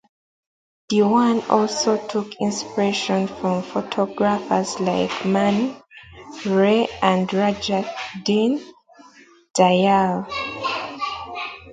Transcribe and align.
Diwan 0.91 1.41
also 1.47 1.95
took 2.07 2.33
inspiration 2.41 3.27
from 3.27 3.61
photographers 3.61 4.79
like 4.79 5.25
Man 5.25 5.75
Ray 6.43 6.87
and 7.03 7.31
Raja 7.31 7.87
Deen 8.23 8.59
Dayal. 9.55 10.27